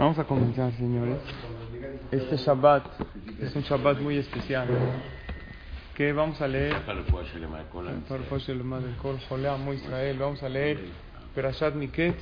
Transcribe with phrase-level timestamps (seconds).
[0.00, 1.18] Vamos a comenzar, señores.
[2.10, 2.86] Este Shabbat
[3.38, 4.66] es un Shabbat muy especial.
[5.94, 6.74] Que vamos a leer
[9.74, 10.16] Israel.
[10.18, 10.78] Vamos a leer
[11.34, 12.16] Perashat Miket,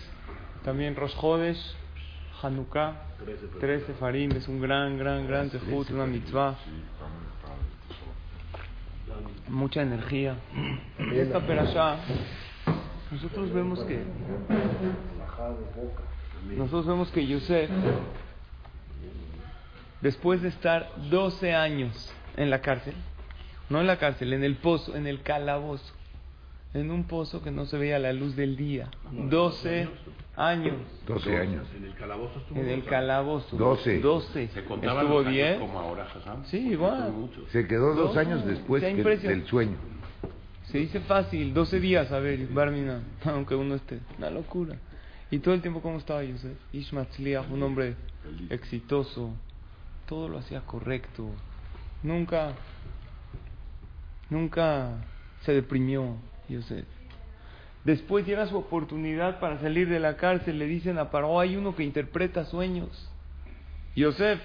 [0.64, 1.76] también Rosh Chodesh,
[2.42, 2.94] Hanukkah,
[3.60, 4.32] 13 Farim.
[4.32, 6.58] Es un gran, gran, gran tejut, una mitzvah.
[9.46, 10.34] Mucha energía.
[11.12, 11.98] Esta Perashá,
[13.12, 14.02] nosotros vemos que
[16.56, 17.70] nosotros vemos que Yosef,
[20.00, 22.94] después de estar 12 años en la cárcel,
[23.68, 25.92] no en la cárcel, en el pozo, en el calabozo,
[26.74, 29.88] en un pozo que no se veía la luz del día, 12
[30.36, 30.74] años.
[31.06, 31.66] 12 años.
[31.76, 32.60] En el calabozo estuvo.
[32.60, 33.56] En el calabozo.
[33.56, 34.00] 12.
[34.00, 34.48] 12.
[34.48, 35.58] Se contaban Estuvo los años bien.
[35.60, 36.44] como ahora, Hassan.
[36.46, 37.12] Sí, igual.
[37.50, 38.94] Se quedó dos años después que-
[39.28, 39.76] del sueño.
[40.66, 44.00] Se dice fácil, 12 días, a ver, Barmina, aunque uno esté.
[44.18, 44.76] Una locura.
[45.30, 46.56] Y todo el tiempo, ¿cómo estaba Yosef?
[46.72, 47.96] Ishmatzliach, un hombre
[48.48, 49.34] exitoso.
[50.06, 51.28] Todo lo hacía correcto.
[52.02, 52.52] Nunca,
[54.30, 55.04] nunca
[55.42, 56.16] se deprimió
[56.48, 56.86] Yosef.
[57.84, 60.58] Después llega su oportunidad para salir de la cárcel.
[60.58, 63.10] Le dicen a Paró, hay uno que interpreta sueños.
[63.94, 64.40] Yosef,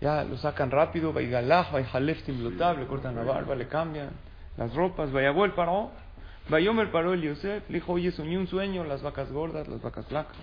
[0.00, 4.10] ya lo sacan rápido, Vaigalaj, Vaijalef Timblotab, le cortan la barba, le cambian
[4.56, 5.90] las ropas, Vayabó el Paró,
[6.48, 10.06] Vayomer paró el Yosef, le dijo, oye, soñé un sueño, las vacas gordas, las vacas
[10.06, 10.36] flacas.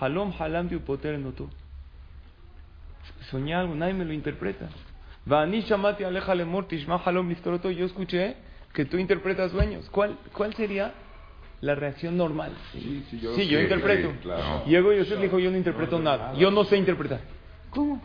[0.00, 1.48] Halom, halam, poter notó.
[3.30, 4.68] Soñé algo, nadie me lo interpreta.
[5.24, 7.70] Vani shamati aleja lemor, tishma halom liftoroto.
[7.70, 8.36] Yo escuché
[8.72, 9.88] que tú interpretas sueños.
[9.90, 10.92] ¿Cuál, cuál sería
[11.60, 12.52] la reacción normal?
[12.72, 14.12] Sí, sí, yo, Sí, yo interpreto.
[14.22, 14.64] claro.
[14.66, 16.34] Llegó Yosef le dijo, yo no interpreto nada.
[16.34, 17.20] Yo no sé interpretar.
[17.70, 18.02] ¿Cómo?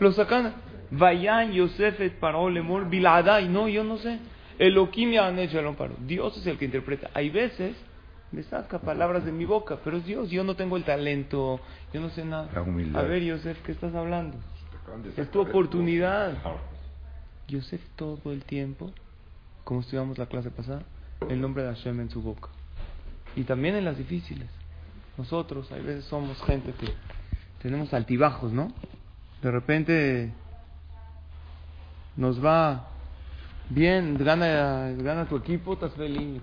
[0.00, 0.54] Lo sacan.
[0.90, 3.48] Vayan Yosef paró lemor biladai.
[3.48, 4.18] No, yo no sé.
[4.58, 5.94] Elohim Yahanet Shalom paró.
[6.06, 7.10] Dios es el que interpreta.
[7.14, 7.76] Hay veces
[8.30, 10.30] me saca palabras de mi boca, pero es Dios.
[10.30, 11.60] Yo no tengo el talento.
[11.92, 12.48] Yo no sé nada.
[12.54, 13.04] La humildad.
[13.04, 14.36] A ver, Yosef, ¿qué estás hablando?
[15.16, 16.34] Es tu el oportunidad.
[17.46, 18.90] Yosef todo el tiempo,
[19.64, 20.82] como estudiamos la clase pasada,
[21.28, 22.50] el nombre de Hashem en su boca.
[23.36, 24.48] Y también en las difíciles.
[25.16, 26.88] Nosotros, hay veces somos gente que
[27.62, 28.72] tenemos altibajos, ¿no?
[29.42, 30.32] De repente
[32.16, 32.88] nos va
[33.70, 36.40] bien, gana, gana tu equipo, estás feliz.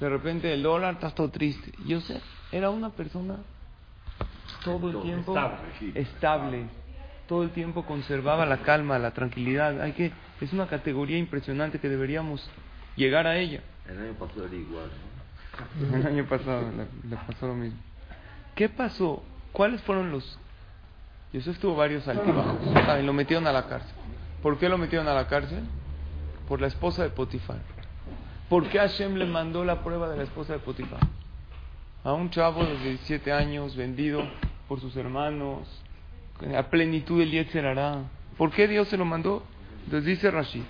[0.00, 1.72] De repente el dólar, estás todo triste.
[1.84, 3.36] Yosef era una persona
[4.64, 6.64] todo el tiempo Estable, estable.
[7.26, 9.80] Todo el tiempo conservaba la calma, la tranquilidad.
[9.80, 12.48] Hay que es una categoría impresionante que deberíamos
[12.96, 13.60] llegar a ella.
[13.88, 14.90] El año pasado era igual,
[15.90, 15.96] ¿no?
[15.96, 17.78] El año pasado le, le pasó lo mismo.
[18.54, 19.22] ¿Qué pasó?
[19.52, 20.38] ¿Cuáles fueron los?
[21.32, 22.58] Yosef tuvo varios altibajos.
[22.74, 23.92] Ah, y lo metieron a la cárcel.
[24.42, 25.64] ¿Por qué lo metieron a la cárcel?
[26.48, 27.60] Por la esposa de Potifar.
[28.48, 31.00] ¿Por qué Hashem le mandó la prueba de la esposa de Potifar?
[32.02, 34.22] A un chavo de 17 años vendido
[34.66, 35.68] por sus hermanos,
[36.56, 38.04] a plenitud del Yetzer hará.
[38.36, 39.42] ¿Por qué Dios se lo mandó?
[39.84, 40.62] Entonces dice Rashid.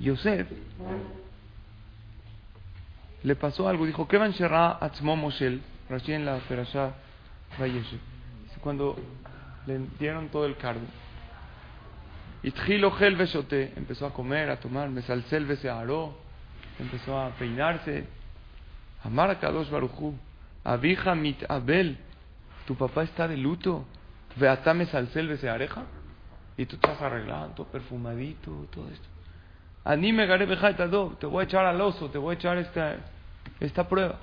[0.00, 0.48] Yosef
[3.22, 5.62] le pasó algo, dijo, ¿qué van Shera Atzmo Moshel?
[5.88, 6.40] Rashi en la.
[6.40, 6.90] Dice,
[8.60, 8.96] Cuando
[9.66, 10.82] le dieron todo el cargo,
[13.76, 16.18] empezó a comer, a tomar, Mesalcel Besearó,
[16.78, 18.04] empezó a peinarse,
[19.04, 20.14] Amar Kadosh Baruchu,
[20.64, 21.98] Abija Mit Abel,
[22.66, 23.84] tu papá está de luto,
[24.36, 25.84] Beatá Mesalcel Beseareja,
[26.56, 29.06] y tú estás arreglado, todo perfumadito, todo esto.
[29.84, 32.96] Anime Garebejatado, te voy a echar al oso, te voy a echar esta,
[33.60, 34.18] esta prueba.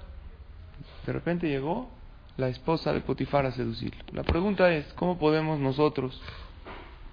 [1.05, 1.89] De repente llegó
[2.37, 4.01] la esposa de Potifar a seducirlo.
[4.13, 6.21] La pregunta es, ¿cómo podemos nosotros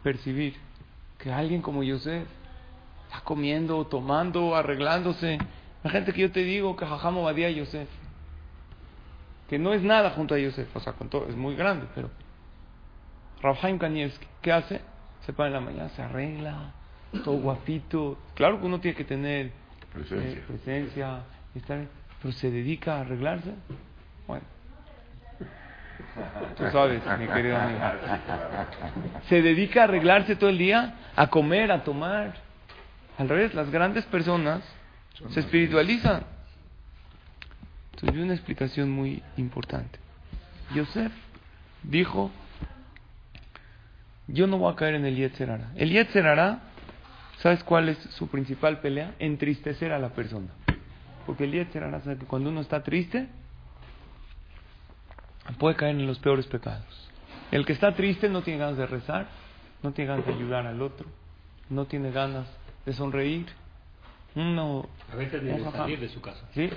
[0.02, 0.65] percibir
[1.26, 2.24] que alguien como Yosef
[3.08, 5.38] está comiendo, tomando, arreglándose?
[5.82, 7.88] La gente que yo te digo que Jajamo Badía Yosef,
[9.48, 12.10] que no es nada junto a Yosef, o sea, con todo, es muy grande, pero
[13.42, 14.80] Rabhaim Kanievski, ¿qué hace?
[15.22, 16.72] Se para en la mañana, se arregla,
[17.24, 18.18] todo guapito.
[18.34, 19.50] Claro que uno tiene que tener
[19.92, 20.38] Presencia.
[20.38, 21.20] eh, presencia,
[21.56, 21.86] estar,
[22.22, 23.52] pero se dedica a arreglarse.
[24.28, 24.44] Bueno,
[26.56, 27.80] tú sabes, mi querido amigo.
[29.28, 32.34] Se dedica a arreglarse todo el día, a comer, a tomar.
[33.18, 34.62] Al revés, las grandes personas
[35.30, 36.24] se espiritualizan.
[37.92, 39.98] Entonces, vi una explicación muy importante.
[40.74, 41.12] Yosef
[41.82, 42.30] dijo,
[44.28, 45.70] yo no voy a caer en el Yetzerara.
[45.76, 46.60] El Yetzerara,
[47.38, 49.14] ¿sabes cuál es su principal pelea?
[49.18, 50.48] Entristecer a la persona.
[51.24, 53.28] Porque el Yetzerara sabe que cuando uno está triste,
[55.58, 56.84] puede caer en los peores pecados.
[57.50, 59.28] El que está triste no tiene ganas de rezar,
[59.82, 61.06] no tiene ganas de ayudar al otro,
[61.70, 62.46] no tiene ganas
[62.84, 63.46] de sonreír.
[64.34, 66.46] Uno, A veces de salir de su casa.
[66.54, 66.68] ¿Sí?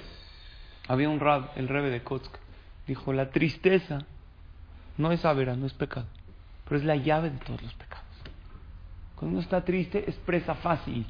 [0.87, 2.33] Había un rab, el rebe de Kotsk,
[2.87, 4.05] dijo, la tristeza
[4.97, 6.07] no es avera, no es pecado,
[6.65, 8.05] pero es la llave de todos los pecados.
[9.15, 11.05] Cuando uno está triste es presa fácil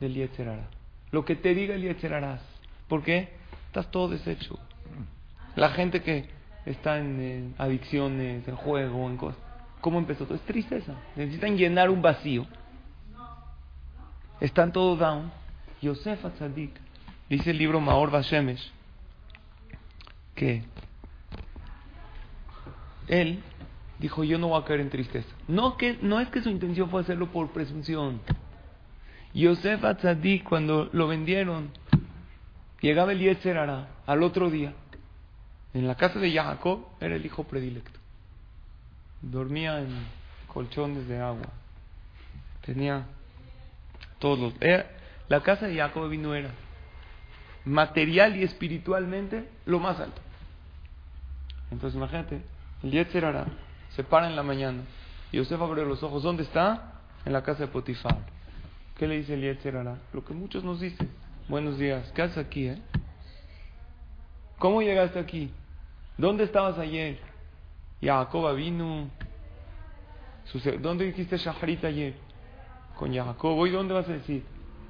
[0.00, 0.68] del Yetzerara.
[1.12, 2.40] Lo que te diga el Yetzerara.
[2.88, 3.30] ¿por qué?
[3.66, 4.58] Estás todo deshecho.
[5.54, 6.28] La gente que
[6.66, 9.40] está en, adicciones, en juego, en cosas,
[9.80, 10.34] ¿cómo empezó todo?
[10.34, 10.92] Es tristeza.
[11.14, 12.46] Necesitan llenar un vacío.
[14.40, 15.32] Están todos down.
[15.80, 16.72] Yosef Atzadik,
[17.28, 18.72] dice el libro Maor Bashemesh,
[20.34, 20.64] que
[23.08, 23.42] él
[23.98, 25.28] dijo, yo no voy a caer en tristeza.
[25.46, 28.20] No, que, no es que su intención fue hacerlo por presunción.
[29.34, 31.70] Yosef Atzadik, cuando lo vendieron,
[32.80, 34.74] llegaba el Yetzer Hara al otro día.
[35.76, 38.00] En la casa de Jacob era el hijo predilecto.
[39.20, 39.88] Dormía en
[40.46, 41.48] colchones de agua.
[42.64, 43.04] Tenía
[44.18, 44.54] todos los...
[45.28, 46.48] la casa de Jacob vino era
[47.66, 50.18] material y espiritualmente lo más alto.
[51.70, 52.40] Entonces imagínate,
[52.82, 53.44] el Yetzer Hara
[53.90, 54.80] se para en la mañana
[55.30, 56.22] y Yosef abre los ojos.
[56.22, 57.02] ¿Dónde está?
[57.26, 58.16] En la casa de Potifar.
[58.96, 59.98] ¿Qué le dice el Yetzer Hara?
[60.14, 61.10] Lo que muchos nos dicen.
[61.50, 62.80] Buenos días, ¿qué haces aquí, eh?
[64.58, 65.52] ¿Cómo llegaste aquí?
[66.18, 67.18] ¿Dónde estabas ayer?
[68.00, 69.08] Jacob vino.
[70.80, 72.14] ¿Dónde dijiste Shaharit ayer?
[72.96, 73.66] Con Jacob.
[73.66, 74.44] ¿Y dónde vas a decir?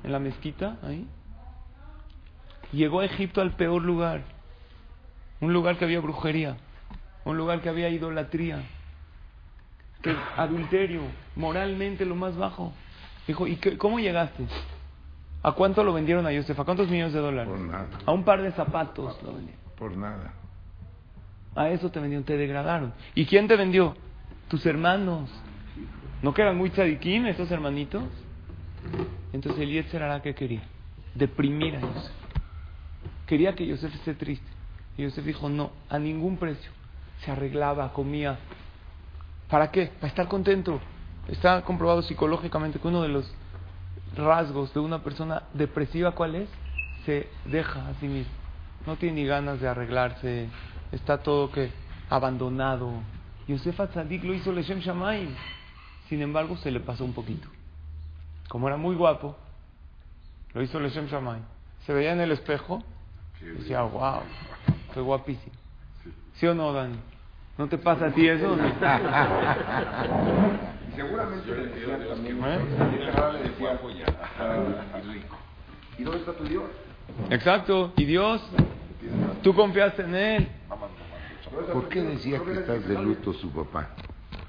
[0.05, 0.77] ¿En la mezquita?
[0.83, 1.07] Ahí.
[2.73, 4.23] Llegó a Egipto al peor lugar.
[5.41, 6.57] Un lugar que había brujería.
[7.25, 8.63] Un lugar que había idolatría.
[10.03, 11.03] Que adulterio.
[11.35, 12.73] Moralmente lo más bajo.
[13.27, 14.45] Dijo, ¿y qué- cómo llegaste?
[15.43, 16.59] ¿A cuánto lo vendieron a Yosef?
[16.59, 17.49] ¿A cuántos millones de dólares?
[17.51, 17.89] Por nada.
[18.05, 19.61] A un par de zapatos lo vendieron.
[19.77, 20.33] Por nada.
[21.57, 22.93] A eso te vendieron, te degradaron.
[23.15, 23.97] ¿Y quién te vendió?
[24.49, 25.31] Tus hermanos.
[26.23, 28.05] ¿No que eran muy tzadikim estos hermanitos?
[29.33, 30.63] Entonces el Yetzer hará que quería.
[31.15, 32.13] Deprimir a Yosef.
[33.27, 34.47] Quería que Yosef esté triste.
[34.99, 36.71] Y Yosef dijo, no, a ningún precio.
[37.21, 38.39] Se arreglaba, comía.
[39.49, 39.87] ¿Para qué?
[39.87, 40.79] Para estar contento.
[41.29, 43.33] Está comprobado psicológicamente que uno de los
[44.15, 46.49] rasgos de una persona depresiva, ¿cuál es?
[47.05, 48.33] Se deja a sí mismo.
[48.87, 50.49] No tiene ni ganas de arreglarse.
[50.93, 51.71] Está todo que
[52.09, 52.93] abandonado.
[53.49, 55.35] Yosef Atzadik lo hizo Leshem Shamayim.
[56.09, 57.49] Sin embargo, se le pasó un poquito.
[58.49, 59.37] Como era muy guapo,
[60.55, 61.43] lo hizo Leshem Shamayim.
[61.85, 62.83] Se veía en el espejo
[63.41, 64.21] y decía, wow,
[64.89, 65.55] estoy guapísimo.
[66.35, 66.99] ¿Sí o no, Dani?
[67.59, 68.55] ¿No te pasa a ti eso?
[68.55, 68.57] no?
[70.97, 72.41] Seguramente le decía también.
[72.45, 72.59] ¿Eh?
[73.33, 73.79] le decía,
[74.39, 74.63] ah,
[75.99, 76.65] ¿y dónde está tu Dios?
[77.31, 77.93] Exacto.
[77.97, 78.43] ¿Y Dios?
[79.43, 80.49] ¿Tú confiaste en Él?
[81.73, 83.91] ¿Por qué decía que estás de luto su papá?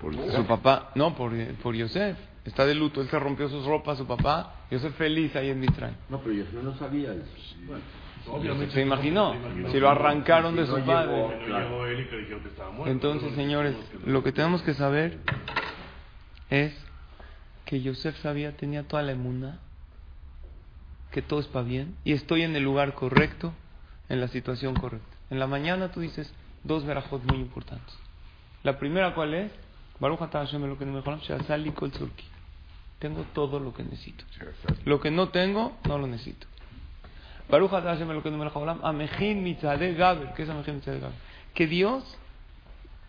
[0.01, 1.31] Por Su papá, no, por,
[1.61, 2.17] por Yosef.
[2.45, 3.01] Está de luto.
[3.01, 4.53] Él se rompió sus ropas, su papá.
[4.71, 5.97] Yosef feliz ahí en Mitzrayim.
[6.09, 7.25] No, pero yo no sabía eso.
[8.31, 8.73] Obviamente.
[8.73, 9.33] Se imaginó.
[9.33, 9.71] se imaginó.
[9.71, 11.27] Si lo arrancaron de su padre.
[12.85, 13.75] Entonces, señores,
[14.05, 15.17] lo que tenemos que saber
[16.49, 16.73] es
[17.65, 19.59] que Yosef sabía, tenía toda la emuna,
[21.11, 23.53] que todo es para bien, y estoy en el lugar correcto,
[24.09, 25.15] en la situación correcta.
[25.29, 26.31] En la mañana tú dices
[26.63, 27.95] dos verajot muy importantes.
[28.63, 29.51] La primera, ¿cuál es?
[29.99, 30.19] Baruch
[31.73, 32.25] kol tzorki.
[32.99, 34.23] Tengo todo lo que necesito.
[34.85, 36.47] Lo que no tengo, no lo necesito.
[37.49, 37.71] Baruch
[38.83, 40.33] amejin mitzadeh gaber.
[40.33, 41.17] ¿Qué es amejin mitzadeh gaber?
[41.53, 42.17] Que Dios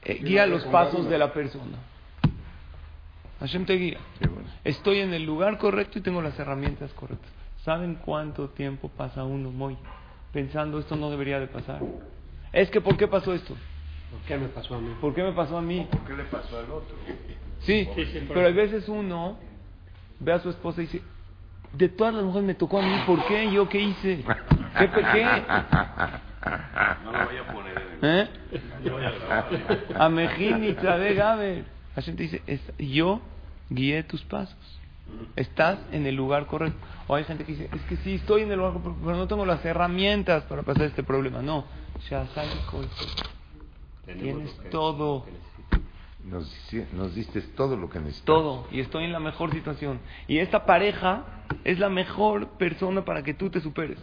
[0.02, 1.78] eh, guía los pasos de la persona.
[3.40, 3.98] Hashem te guía.
[4.64, 7.30] Estoy en el lugar correcto y tengo las herramientas correctas.
[7.64, 9.76] ¿Saben cuánto tiempo pasa uno, muy
[10.32, 11.80] pensando esto no debería de pasar?
[12.52, 13.56] Es que ¿por qué pasó esto?
[14.10, 14.94] ¿Por qué me pasó a mí?
[15.00, 15.86] ¿Por qué me pasó a mí?
[16.06, 16.96] ¿Qué le pasó al otro?
[17.60, 19.38] Sí, Sí, sí, pero a veces uno
[20.20, 21.02] ve a su esposa y dice,
[21.72, 23.50] de todas las mujeres me tocó a mí, ¿por qué?
[23.50, 24.24] ¿Yo qué hice?
[24.78, 25.24] ¿Qué pequé?
[27.04, 28.20] No lo voy a poner en el...
[28.20, 28.28] ¿Eh?
[28.84, 29.46] Yo voy a grabar.
[29.96, 31.64] Amejín y Tzadé Gaber.
[31.94, 32.42] Hashem te dice,
[32.78, 33.20] yo
[33.68, 34.80] guié tus pasos.
[35.36, 36.78] Estás en el lugar correcto.
[37.06, 39.26] O hay gente que dice, es que sí, estoy en el lugar correcto, pero no
[39.28, 41.40] tengo las herramientas para pasar este problema.
[41.42, 41.64] No,
[42.70, 42.86] Kol.
[44.04, 45.26] Tenemos Tienes todo.
[46.24, 48.42] Nos, nos diste todo lo que necesitamos.
[48.42, 48.68] Todo.
[48.70, 50.00] Y estoy en la mejor situación.
[50.26, 51.24] Y esta pareja
[51.64, 53.98] es la mejor persona para que tú te superes.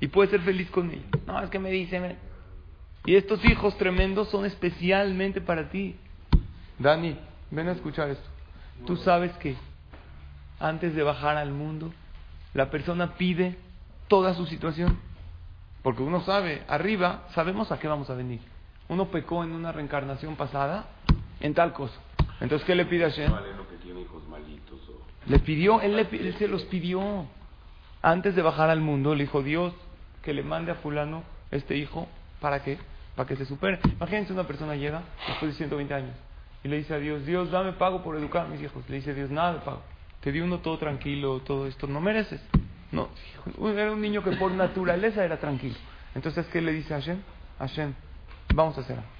[0.00, 1.02] Y puedes ser feliz con ella.
[1.26, 2.16] No, es que me dice, me-
[3.04, 5.96] Y estos hijos tremendos son especialmente para ti.
[6.78, 7.16] Dani,
[7.50, 8.28] ven a escuchar esto.
[8.86, 9.56] Tú sabes que
[10.62, 11.92] antes de bajar al mundo,
[12.54, 13.58] la persona pide
[14.08, 14.98] toda su situación.
[15.82, 18.40] Porque uno sabe, arriba sabemos a qué vamos a venir.
[18.88, 20.86] Uno pecó en una reencarnación pasada
[21.40, 21.94] en tal cosa.
[22.40, 23.10] Entonces, ¿qué le pide a o...
[25.26, 27.26] Le pidió, él, le, él se los pidió.
[28.00, 29.72] Antes de bajar al mundo, le dijo Dios
[30.22, 32.08] que le mande a fulano este hijo.
[32.40, 32.78] ¿Para qué?
[33.16, 33.80] Para que se supere.
[33.96, 36.14] Imagínense una persona llega después de 120 años
[36.64, 38.88] y le dice a Dios, Dios, dame pago por educar a mis hijos.
[38.88, 39.82] Le dice Dios, nada de pago.
[40.22, 41.86] Te di uno todo tranquilo, todo esto.
[41.86, 42.40] No mereces.
[42.92, 43.08] No,
[43.70, 45.76] era un niño que por naturaleza era tranquilo.
[46.14, 47.18] Entonces, ¿qué le dice a Hashem?
[47.58, 47.94] Hashem,
[48.54, 49.10] vamos a hacer algo.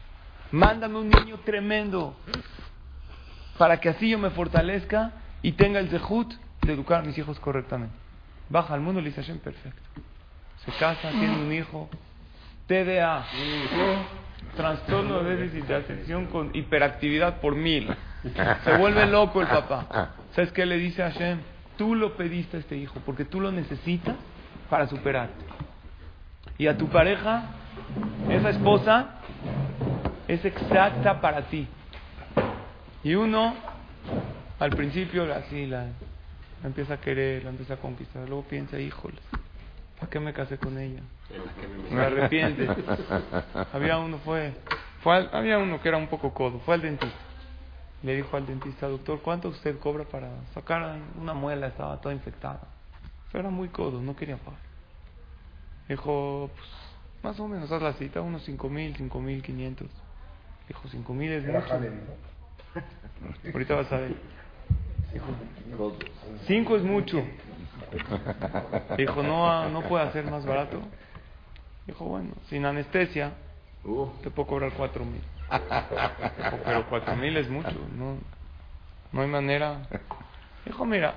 [0.52, 2.14] Mándame un niño tremendo
[3.56, 7.40] para que así yo me fortalezca y tenga el zehut de educar a mis hijos
[7.40, 7.94] correctamente.
[8.48, 9.80] Baja al mundo y le dice Hashem, perfecto.
[10.64, 11.88] Se casa, tiene un hijo,
[12.66, 13.24] TDA,
[14.54, 17.88] trastorno de déficit de atención con hiperactividad por mil.
[18.64, 19.86] Se vuelve loco el papá.
[20.34, 21.40] ¿Sabes qué le dice a Hashem?
[21.76, 24.14] Tú lo pediste a este hijo porque tú lo necesitas
[24.70, 25.44] para superarte.
[26.58, 27.42] Y a tu pareja,
[28.30, 29.16] esa esposa,
[30.28, 31.66] es exacta para ti.
[33.02, 33.54] Y uno,
[34.60, 38.28] al principio, así la, la empieza a querer, la empieza a conquistar.
[38.28, 39.16] Luego piensa, híjole,
[39.98, 41.00] ¿para qué me casé con ella?
[41.90, 42.68] Me arrepiente.
[43.72, 44.52] había uno, fue,
[45.02, 47.18] fue al- había uno que era un poco codo, fue al dentista.
[48.02, 51.68] Le dijo al dentista, doctor, ¿cuánto usted cobra para sacar una muela?
[51.68, 52.60] Estaba toda infectada.
[53.30, 54.60] Pero era muy codo, no quería pagar.
[55.88, 56.68] Dijo, pues,
[57.22, 59.88] más o menos, haz la cita, unos cinco mil, cinco mil quinientos.
[60.66, 61.80] Dijo, cinco mil es mucho.
[63.52, 64.14] Ahorita vas a ver.
[65.12, 65.26] Dijo,
[66.46, 67.22] cinco es mucho.
[68.96, 70.80] Dijo, no, no puede hacer más barato.
[71.86, 73.32] Dijo, bueno, sin anestesia,
[73.84, 75.20] Uh, te puedo cobrar cuatro mil.
[76.64, 78.18] Pero cuatro mil es mucho, no,
[79.12, 79.82] no hay manera.
[80.64, 81.14] Dijo, mira,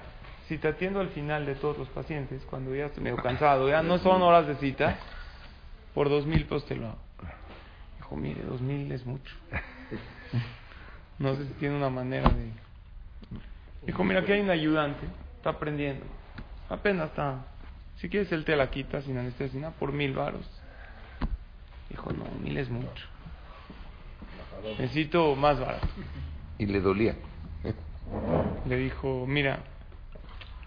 [0.47, 3.81] si te atiendo al final de todos los pacientes, cuando ya estoy medio cansado, ya
[3.81, 4.97] no son horas de cita,
[5.93, 6.97] por dos mil pues te lo hago.
[7.97, 9.33] Dijo, mire, dos mil es mucho.
[11.17, 12.51] No sé si tiene una manera de...
[13.85, 15.05] Dijo, mira, aquí hay un ayudante,
[15.37, 16.05] está aprendiendo.
[16.69, 17.45] Apenas está...
[17.97, 20.45] Si quieres él te la quita sin anestesia, por mil varos.
[21.89, 23.14] Dijo, no, mil es mucho.
[24.79, 25.87] Necesito más barato.
[26.57, 27.15] y le dolía.
[28.67, 29.59] Le dijo, mira,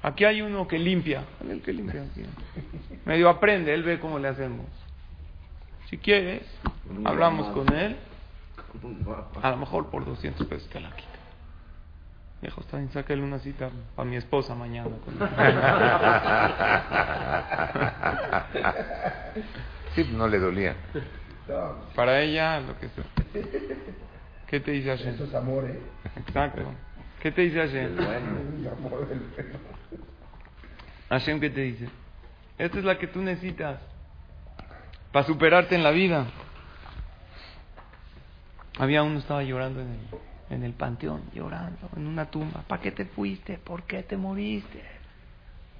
[0.03, 1.25] aquí hay uno que limpia.
[1.49, 2.03] El que limpia.
[2.03, 2.23] aquí.
[3.05, 4.67] Medio aprende, él ve cómo le hacemos.
[5.91, 6.43] Si quieres,
[7.05, 7.97] hablamos con él.
[9.43, 11.09] A lo mejor por 200 pesos te la quita.
[12.43, 14.91] Dijo, está bien, sácale una cita para mi esposa mañana.
[19.95, 20.77] Sí, no le dolía.
[21.97, 23.05] para ella, lo que sea.
[24.47, 25.15] ¿Qué te dice Hashem?
[25.15, 25.79] Eso es amor, ¿eh?
[26.17, 26.63] Exacto.
[27.21, 27.97] ¿Qué te dice Hashem?
[31.09, 31.89] Hashem, ¿qué te dice?
[32.59, 33.81] Esta es la que tú necesitas
[35.13, 36.27] para superarte en la vida.
[38.79, 39.99] Había uno estaba llorando en el,
[40.51, 42.63] en el panteón, llorando en una tumba.
[42.69, 43.59] ¿Para qué te fuiste?
[43.59, 44.83] ¿Por qué te moriste?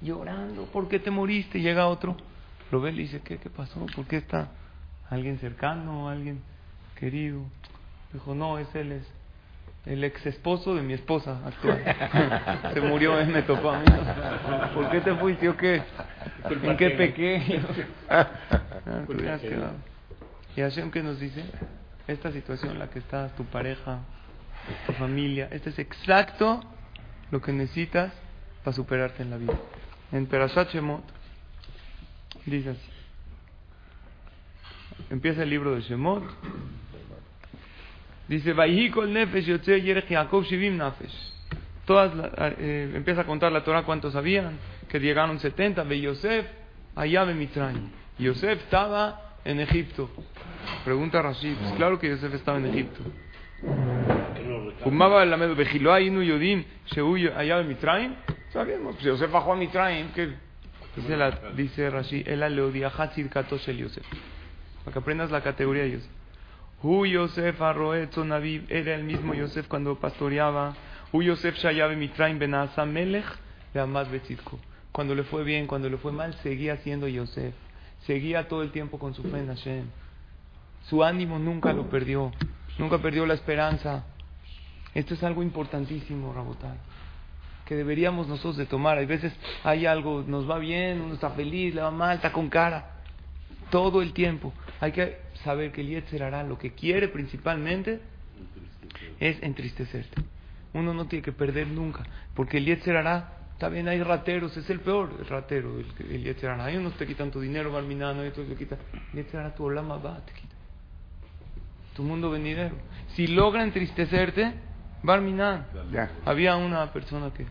[0.01, 1.59] Llorando, ¿por qué te moriste?
[1.59, 2.15] Llega otro,
[2.71, 3.85] lo ve y le dice, ¿qué, qué pasó?
[3.95, 4.49] ¿Por qué está
[5.09, 6.41] alguien cercano, alguien
[6.99, 7.41] querido?
[8.13, 9.03] Dijo, no, es él, es
[9.85, 11.83] el ex esposo de mi esposa actual.
[12.73, 13.85] Se murió, él me tocó a mí.
[14.73, 15.81] ¿Por qué te fuiste o qué?
[16.63, 17.61] ¿En qué pequé?
[18.11, 18.27] Ah.
[20.55, 21.43] ¿Y Hashem qué nos dice?
[22.07, 23.99] Esta situación, la que estás, tu pareja,
[24.87, 26.59] tu familia, este es exacto
[27.29, 28.11] lo que necesitas
[28.63, 29.53] para superarte en la vida.
[30.11, 31.03] En Perashat Shemot
[32.45, 32.89] dice así.
[35.11, 36.23] Empieza el libro de Shemot.
[38.29, 41.33] Dice, "Vayhi kol nefesh yotze yerech Yaakov shivim nafesh".
[41.85, 44.57] Todas la- eh, empieza a contar la Torah cuántos habían,
[44.87, 46.45] que llegaron 70, ve Yosef,
[46.95, 47.89] allá de Mitzrayim.
[48.19, 50.09] Yosef estaba en Egipto.
[50.85, 52.99] Pregunta Rashid, pues claro que Yosef estaba en Egipto.
[54.83, 58.13] Fumaba la medio Bejiloa Inu Yodim, Shehu allá de Mitzrayim.
[58.53, 60.33] Sabemos, pues Yosef bajó a Mitzrayim, que
[60.95, 64.05] dice, la, dice Rashi, el aleodia Hatzir Katosh el Yosef.
[64.83, 66.18] Para que aprendas la categoría de Yosef.
[66.81, 68.31] Hu Yosef Arroetzon
[68.69, 70.75] era el mismo Yosef cuando pastoreaba.
[71.11, 73.25] Hu Yosef Shayabe Mitraim Ben Asa Melech
[73.73, 74.07] de Amad.
[74.91, 77.53] Cuando le fue bien, cuando le fue mal, seguía siendo Yosef.
[78.05, 79.85] Seguía todo el tiempo con su fe en Hashem.
[80.83, 82.31] Su ánimo nunca lo perdió.
[82.77, 84.05] Nunca perdió la esperanza.
[84.93, 86.77] Esto es algo importantísimo, Rabotai.
[87.65, 88.97] Que deberíamos nosotros de tomar.
[88.97, 89.33] Hay veces
[89.65, 92.98] hay algo, nos va bien, uno está feliz, le va mal, está con cara.
[93.69, 94.53] Todo el tiempo.
[94.79, 98.01] Hay que saber que el Yetzer hará lo que quiere principalmente
[99.19, 100.21] es entristecerte.
[100.73, 102.03] Uno no tiene que perder nunca,
[102.35, 106.23] porque el Yetzer hará, está bien, hay rateros, es el peor el ratero, el, el
[106.23, 106.65] Yetzer hará.
[106.65, 108.79] Hay unos te quitan tu dinero, Barminano, y otros te quitan.
[109.13, 110.55] El Yetzer hará tu olama va, te quita.
[111.95, 112.75] Tu mundo venidero.
[113.15, 114.53] Si logra entristecerte,
[115.03, 115.65] Barminan.
[116.25, 117.45] Había una persona que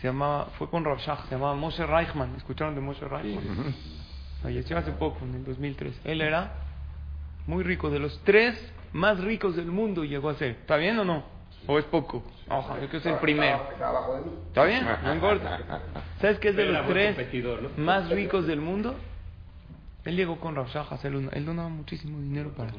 [0.00, 2.34] se llamaba, fue con Rav Shach, se llamaba Moshe Reichman.
[2.36, 3.74] ¿Escucharon de Moshe Reichman?
[4.42, 6.00] Falleció hace poco, en el 2003.
[6.04, 6.52] Él era
[7.46, 8.54] muy rico, de los tres
[8.92, 10.50] más ricos del mundo llegó a ser.
[10.50, 11.24] ¿Está bien o no?
[11.66, 12.24] ¿O es poco?
[12.48, 13.68] Ojalá, yo quiero ser el primero.
[13.72, 14.30] Está abajo de mí.
[14.48, 14.84] ¿Está bien?
[15.04, 15.60] No importa.
[16.20, 17.16] ¿Sabes qué es de los tres
[17.78, 18.96] más ricos del mundo?
[20.04, 20.56] Él llegó con
[21.14, 22.72] una- Él donaba muchísimo dinero para...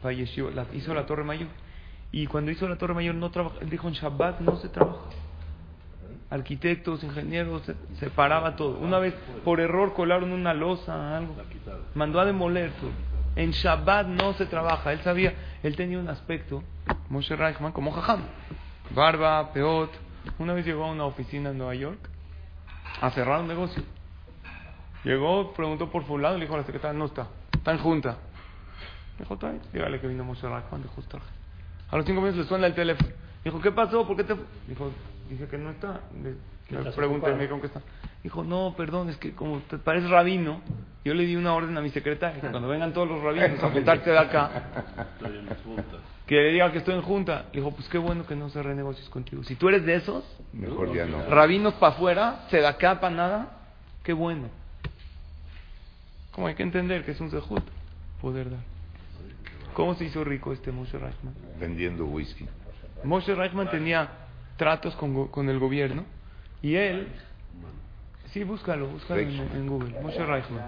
[0.00, 1.48] Falleció, hizo la Torre Mayor.
[2.12, 3.56] Y cuando hizo la Torre Mayor no trabaja.
[3.60, 5.00] Él dijo en Shabbat no se trabaja.
[6.30, 8.78] Arquitectos, ingenieros, se, se paraba todo.
[8.78, 11.34] Una vez por error colaron una losa, algo.
[11.94, 12.90] Mandó a demoler todo.
[13.36, 14.92] En Shabbat no se trabaja.
[14.92, 16.62] Él sabía, él tenía un aspecto,
[17.08, 18.22] Moshe Reichman, como jajam.
[18.94, 19.90] Barba, peot.
[20.38, 21.98] Una vez llegó a una oficina en Nueva York
[23.00, 23.82] a cerrar un negocio.
[25.04, 28.18] Llegó, preguntó por fulano le dijo a la secretaria, no está, está en junta.
[29.18, 31.18] Dijo, bien, dígale que vino Moshe Reichman, dijo, está.
[31.90, 33.10] A los cinco minutos le suena el teléfono.
[33.44, 34.06] Dijo, ¿qué pasó?
[34.06, 34.34] ¿Por qué te...?
[34.34, 34.90] fu-?" Dijo,
[35.30, 36.00] dije que no está.
[36.22, 37.80] Le, pregunté, dijo que está.
[38.22, 40.60] Dijo, no, perdón, es que como te pareces rabino,
[41.04, 43.70] yo le di una orden a mi secretaria, que cuando vengan todos los rabinos a
[43.70, 44.50] juntarte de acá,
[46.26, 47.46] que le diga que estoy en junta.
[47.52, 49.42] Le dijo, pues qué bueno que no cerré negocios contigo.
[49.44, 51.24] Si tú eres de esos, Mejor ya no.
[51.28, 53.58] rabinos para afuera, se da acá para nada,
[54.02, 54.48] qué bueno.
[56.32, 57.64] Como hay que entender que es un sejut,
[58.20, 58.60] poder dar.
[59.74, 61.34] ¿Cómo se hizo rico este Moshe Reichman?
[61.58, 62.46] Vendiendo whisky.
[63.02, 64.08] Moshe Reichman tenía
[64.60, 66.04] tratos con, con el gobierno
[66.60, 67.08] y él,
[68.26, 70.62] sí, búscalo, búscalo en Google, Moshe Reichman.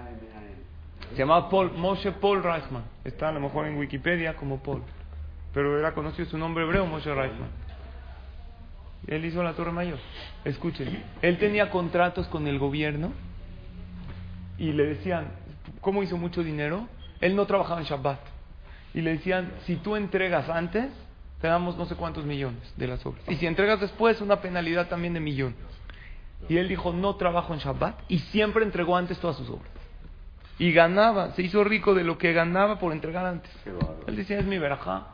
[1.11, 2.85] Se llamaba Paul, Moshe Paul Reichman.
[3.03, 4.81] Está a lo mejor en Wikipedia como Paul.
[5.53, 7.49] Pero era conocido su nombre hebreo, Moshe Reichman.
[9.05, 9.99] Él hizo la Torre Mayor.
[10.43, 13.11] Escuchen, él tenía contratos con el gobierno
[14.57, 15.27] y le decían,
[15.81, 16.87] ¿cómo hizo mucho dinero?
[17.21, 18.21] Él no trabajaba en Shabbat.
[18.95, 20.89] Y le decían, si tú entregas antes,
[21.43, 23.21] te damos no sé cuántos millones de las obras.
[23.27, 25.53] Y si entregas después, una penalidad también de millón.
[26.47, 27.99] Y él dijo, no trabajo en Shabbat.
[28.07, 29.69] Y siempre entregó antes todas sus obras.
[30.57, 33.51] Y ganaba, se hizo rico de lo que ganaba por entregar antes.
[34.07, 35.07] Él decía, es mi verajá.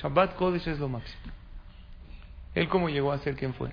[0.00, 1.32] Shabbat Kodesh es lo máximo.
[2.54, 3.70] Él cómo llegó a ser quien fue.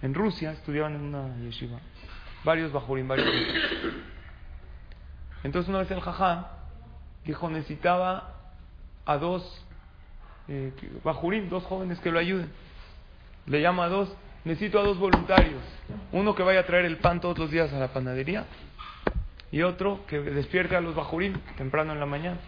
[0.00, 1.78] En Rusia estudiaban en una yeshiva.
[2.42, 3.28] Varios bajurim, varios.
[5.44, 6.52] Entonces una vez el jajá
[7.26, 8.32] dijo, necesitaba
[9.04, 9.66] a dos
[10.48, 10.72] eh,
[11.04, 12.50] bajurim, dos jóvenes que lo ayuden.
[13.46, 15.62] Le llama a dos, necesito a dos voluntarios.
[16.12, 18.46] Uno que vaya a traer el pan todos los días a la panadería
[19.50, 22.38] y otro que despierte a los bajurim temprano en la mañana.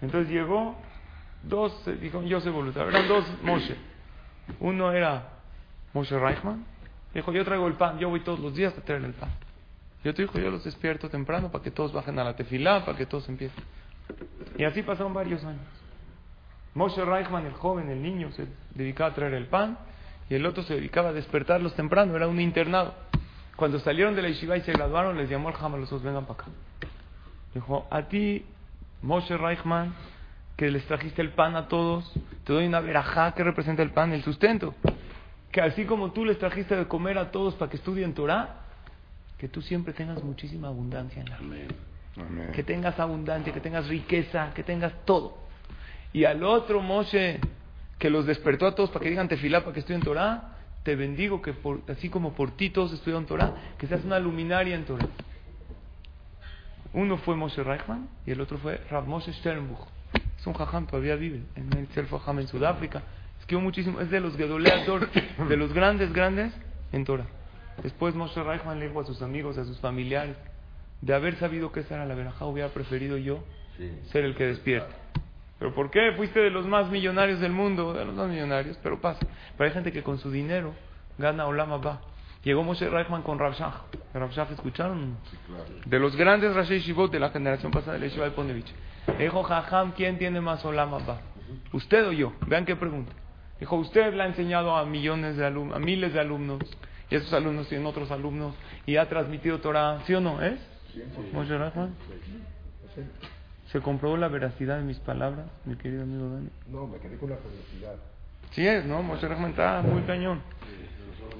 [0.00, 0.76] Entonces llegó,
[1.42, 3.76] dos, eh, dijo, yo soy voluntario, eran dos Moshe.
[4.58, 5.28] Uno era
[5.92, 6.64] Moshe Reichman,
[7.14, 9.30] dijo, yo traigo el pan, yo voy todos los días a traer el pan.
[10.04, 12.98] Y otro dijo, yo los despierto temprano para que todos bajen a la tefilá, para
[12.98, 13.62] que todos empiecen.
[14.58, 15.81] Y así pasaron varios años.
[16.74, 19.78] Moshe Reichman, el joven, el niño, se dedicaba a traer el pan
[20.30, 22.94] y el otro se dedicaba a despertarlos temprano, era un internado.
[23.56, 26.24] Cuando salieron de la yeshiva y se graduaron, les llamó el jama, los dos, vengan
[26.24, 26.50] para acá.
[27.54, 28.46] Dijo, a ti,
[29.02, 29.94] Moshe Reichman,
[30.56, 32.10] que les trajiste el pan a todos,
[32.44, 34.74] te doy una verajá que representa el pan, el sustento.
[35.50, 38.60] Que así como tú les trajiste de comer a todos para que estudien Torah,
[39.36, 41.74] que tú siempre tengas muchísima abundancia en la vida.
[42.16, 42.52] Amén.
[42.54, 45.41] Que tengas abundancia, que tengas riqueza, que tengas todo.
[46.12, 47.40] Y al otro Moshe,
[47.98, 51.40] que los despertó a todos para que digan tefilá, para que estudien Torah, te bendigo
[51.40, 55.06] que por, así como por ti todos estudian Torah, que seas una luminaria en Torah.
[56.92, 59.80] Uno fue Moshe Reichman y el otro fue Rav Moshe Sternbuch.
[60.38, 63.02] Es un jajam, todavía vive en el Self Jajam en Sudáfrica.
[63.40, 65.08] Escribió muchísimo, es de los Gedoleador,
[65.48, 66.52] de los grandes, grandes
[66.92, 67.26] en Torah.
[67.82, 70.36] Después Moshe Reichman le dijo a sus amigos, a sus familiares,
[71.00, 73.42] de haber sabido que esa era la verajá, hubiera preferido yo
[74.10, 74.92] ser el que despierte.
[75.62, 76.10] ¿Pero por qué?
[76.16, 79.24] Fuiste de los más millonarios del mundo, de los más millonarios, pero pasa.
[79.56, 80.74] Pero hay gente que con su dinero
[81.18, 82.00] gana Olam Abba.
[82.42, 83.74] Llegó Moshe Reichman con Rav Shach.
[84.12, 85.16] Rav Shach, ¿escucharon?
[85.86, 88.74] De los grandes Rashi Shivot de la generación pasada de Yeshiva de Ponevich.
[89.20, 91.20] Dijo, Jajam, ¿quién tiene más Olam Abba?
[91.72, 92.32] ¿Usted o yo?
[92.48, 93.12] Vean qué pregunta.
[93.60, 96.58] Dijo, usted le ha enseñado a millones de alumnos, a miles de alumnos,
[97.08, 100.42] y esos alumnos tienen otros alumnos, y ha transmitido Torah, ¿sí o no?
[100.42, 100.58] ¿Es?
[101.32, 101.94] Moshe Reichman.
[103.72, 106.50] ¿Se comprobó la veracidad de mis palabras, mi querido amigo Dani?
[106.68, 107.94] No, me quedé con la curiosidad.
[108.50, 109.02] Sí es, ¿no?
[109.02, 110.42] Moshe Rahman está muy cañón.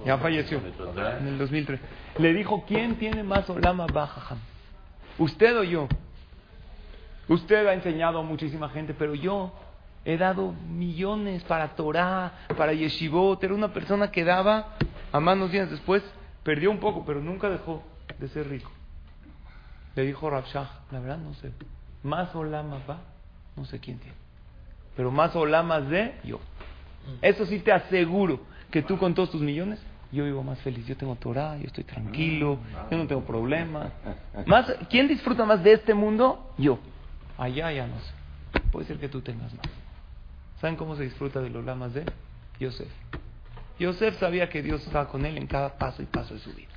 [0.06, 1.78] Ya falleció en el 2003.
[2.16, 4.38] Le dijo, ¿quién tiene más Olama Bajajam?
[5.18, 5.88] ¿Usted o yo?
[7.28, 9.52] Usted ha enseñado a muchísima gente, pero yo
[10.06, 13.44] he dado millones para Torah, para Yeshivot.
[13.44, 14.68] Era una persona que daba
[15.12, 16.02] a manos días después,
[16.42, 17.82] perdió un poco, pero nunca dejó
[18.18, 18.70] de ser rico.
[19.94, 21.52] Le dijo Rabshah, la verdad no sé,
[22.02, 22.98] más olamas va,
[23.56, 24.16] no sé quién tiene,
[24.96, 26.40] pero más olamas de yo.
[27.20, 29.80] Eso sí te aseguro que tú con todos tus millones,
[30.12, 32.58] yo vivo más feliz, yo tengo Torah, yo estoy tranquilo,
[32.90, 33.92] yo no tengo problemas.
[34.46, 36.54] Más, ¿Quién disfruta más de este mundo?
[36.58, 36.78] Yo.
[37.38, 38.60] Allá ya no sé.
[38.70, 39.66] Puede ser que tú tengas más.
[40.60, 42.04] ¿Saben cómo se disfruta de los lamas de
[42.60, 42.88] Yosef?
[43.78, 46.68] Yosef sabía que Dios estaba con él en cada paso y paso de su vida.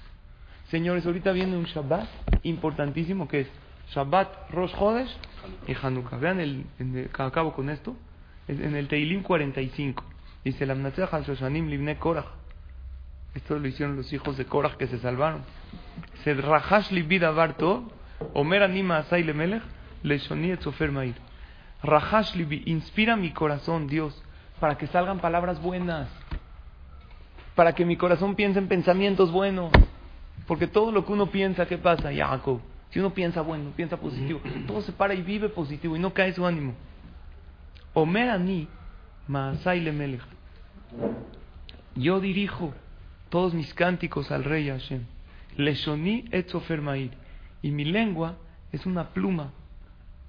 [0.70, 2.08] Señores, ahorita viene un Shabbat
[2.44, 3.48] importantísimo que es
[3.94, 5.16] Shabbat Rosh Chodesh
[5.68, 6.18] y Hanukkah.
[6.18, 6.66] Vean, el,
[7.18, 7.96] acabo con esto.
[8.48, 10.04] Es En el Teilim 45
[10.44, 12.28] dice: "Lam natzach al Shoshanim libne Korach.
[13.34, 15.44] Esto lo hicieron los hijos de Korach que se salvaron.
[16.24, 17.92] Se rajash libi davar tov,
[18.34, 19.64] omer anima asai lemelech,
[20.04, 21.16] leshoni et sofer mair.
[22.36, 24.24] Libi, inspira mi corazón, Dios,
[24.60, 26.10] para que salgan palabras buenas.
[27.54, 29.72] Para que mi corazón piense en pensamientos buenos.
[30.48, 32.60] Porque todo lo que uno piensa, ¿qué pasa, Jacob?
[32.96, 36.32] Si uno piensa bueno, piensa positivo, todo se para y vive positivo y no cae
[36.32, 36.74] su ánimo.
[37.94, 38.70] Omer ani,
[39.28, 40.22] lemelech.
[41.96, 42.74] Yo dirijo
[43.28, 45.04] todos mis cánticos al rey Hashem.
[45.58, 47.12] Leshoni et sofer mair.
[47.62, 48.38] Y mi lengua
[48.72, 49.52] es una pluma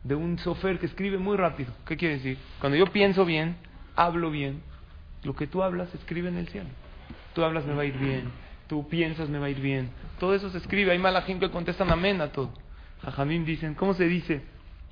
[0.02, 1.72] de un sofer que escribe muy rápido.
[1.87, 2.37] ¿Qué quiere decir?
[2.59, 3.55] Cuando yo pienso bien,
[3.94, 4.61] hablo bien,
[5.22, 6.70] lo que tú hablas escribe en el cielo.
[7.33, 8.24] Tú hablas me va a ir bien,
[8.66, 9.90] tú piensas me va a ir bien.
[10.18, 10.92] Todo eso se escribe.
[10.92, 12.50] Hay mala gente que contestan amén a todo.
[13.02, 14.42] Jajamim dicen, ¿cómo se dice?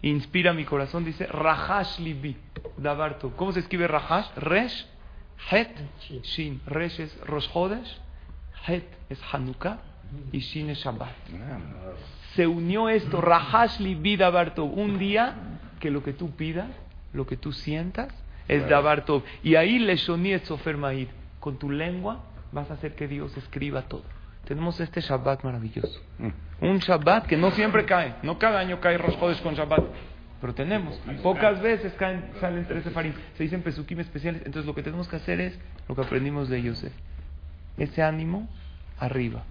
[0.02, 2.36] Inspira mi corazón, dice Rahash libi,
[2.76, 3.34] davarto.
[3.36, 4.26] ¿Cómo se escribe Rahash?
[4.36, 4.86] Resh,
[5.50, 5.70] Het,
[6.22, 6.60] Shin.
[6.66, 7.98] Resh es Rosh Chodesh,
[8.66, 9.78] Het es Hanukkah
[10.30, 11.14] y Shin es Shabbat.
[12.34, 14.64] Se unió esto, Rahash libi davarto.
[14.64, 15.34] Un día
[15.80, 16.68] que lo que tú pidas,
[17.14, 18.12] lo que tú sientas,
[18.46, 19.22] es davarto.
[19.42, 20.02] Y ahí le es
[20.44, 21.08] sofer maid.
[21.40, 22.20] Con tu lengua
[22.54, 24.04] vas a hacer que Dios escriba todo.
[24.46, 26.00] Tenemos este Shabbat maravilloso.
[26.60, 28.14] Un Shabbat que no siempre cae.
[28.22, 29.84] No cada año cae Rosh Chodesh con Shabbat.
[30.40, 31.00] Pero tenemos.
[31.22, 33.14] Pocas veces caen, salen tres sefarim.
[33.36, 34.42] Se dicen pesukim especiales.
[34.44, 36.92] Entonces lo que tenemos que hacer es lo que aprendimos de Yosef.
[37.78, 38.48] Ese ánimo
[38.98, 39.44] arriba.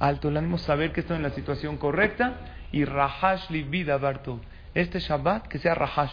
[0.00, 2.34] Alto el ánimo, saber que estoy en la situación correcta.
[2.72, 4.40] Y Rahash li vida Barto.
[4.74, 6.12] Este Shabbat que sea Rahash.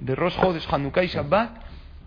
[0.00, 1.50] De Rosh Chodesh, Hanukkah y Shabbat.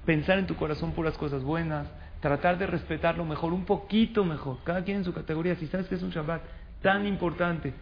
[0.06, 1.88] Pensar en tu corazón puras cosas buenas.
[2.20, 4.58] Tratar de respetarlo mejor, un poquito mejor.
[4.64, 5.56] Cada quien en su categoría.
[5.56, 6.42] Si sabes que es un Shabbat
[6.82, 7.74] tan importante,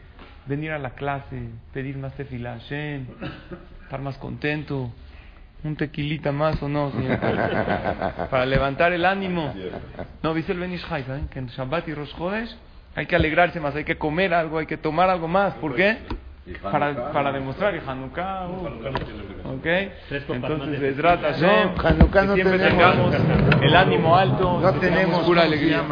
[0.45, 3.08] venir a la clase, pedir más tefilá Hashem,
[3.84, 4.91] estar más contento,
[5.63, 7.19] un tequilita más o no, señor?
[8.30, 9.54] para levantar el ánimo.
[10.21, 11.28] No, dice el Benish ¿saben?
[11.28, 12.56] Que en Shabbat y Rosh Chodesh
[12.95, 15.56] hay que alegrarse más, hay que comer algo, hay que tomar algo más.
[15.56, 15.98] ¿Por qué?
[16.62, 18.69] Para, para demostrar que Hanukkah, uh,
[19.65, 19.91] ¿ok?
[20.30, 21.41] Entonces, Bezrat Hashem,
[21.75, 22.95] No, Hanukkah que no siempre tenemos.
[23.12, 25.84] tengamos el ánimo alto, No tenemos, pura ¿cómo se alegría.